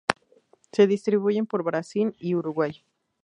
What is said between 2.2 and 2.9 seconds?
Uruguay.